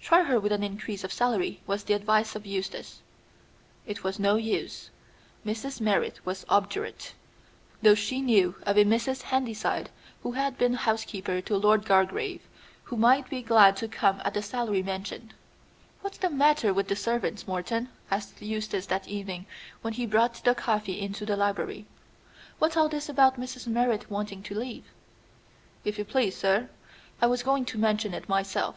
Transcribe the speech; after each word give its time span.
"Try 0.00 0.22
her 0.22 0.38
with 0.38 0.52
an 0.52 0.62
increase 0.62 1.02
of 1.02 1.12
salary," 1.12 1.60
was 1.66 1.82
the 1.82 1.94
advice 1.94 2.36
of 2.36 2.46
Eustace. 2.46 3.00
It 3.84 4.04
was 4.04 4.20
no 4.20 4.36
use. 4.36 4.90
Mrs. 5.44 5.80
Merrit 5.80 6.24
was 6.24 6.46
obdurate, 6.48 7.14
though 7.82 7.96
she 7.96 8.20
knew 8.20 8.54
of 8.62 8.76
a 8.78 8.84
Mrs. 8.84 9.22
Handyside 9.22 9.90
who 10.22 10.30
had 10.30 10.56
been 10.56 10.74
housekeeper 10.74 11.40
to 11.40 11.56
Lord 11.56 11.84
Gargrave, 11.84 12.42
who 12.84 12.96
might 12.96 13.28
be 13.28 13.42
glad 13.42 13.76
to 13.78 13.88
come 13.88 14.22
at 14.24 14.34
the 14.34 14.40
salary 14.40 14.84
mentioned. 14.84 15.34
"What's 16.00 16.18
the 16.18 16.30
matter 16.30 16.72
with 16.72 16.86
the 16.86 16.94
servants, 16.94 17.48
Morton?" 17.48 17.88
asked 18.08 18.40
Eustace 18.40 18.86
that 18.86 19.08
evening 19.08 19.46
when 19.82 19.94
he 19.94 20.06
brought 20.06 20.34
the 20.44 20.54
coffee 20.54 21.00
into 21.00 21.26
the 21.26 21.36
library. 21.36 21.86
"What's 22.60 22.76
all 22.76 22.88
this 22.88 23.08
about 23.08 23.34
Mrs. 23.36 23.66
Merrit 23.66 24.08
wanting 24.08 24.44
to 24.44 24.54
leave?" 24.54 24.84
"If 25.84 25.98
you 25.98 26.04
please, 26.04 26.36
sir, 26.36 26.68
I 27.20 27.26
was 27.26 27.42
going 27.42 27.64
to 27.64 27.78
mention 27.78 28.14
it 28.14 28.28
myself. 28.28 28.76